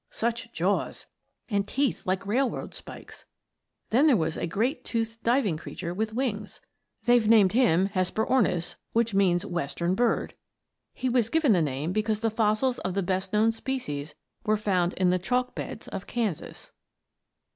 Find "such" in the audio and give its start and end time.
0.09-0.51